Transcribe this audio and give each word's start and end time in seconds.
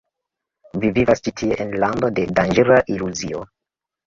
Vi 0.85 0.89
vivas 0.95 1.21
ĉi 1.27 1.33
tie 1.41 1.57
en 1.67 1.75
lando 1.85 2.09
de 2.21 2.25
danĝera 2.41 2.81
iluzio. 2.97 3.45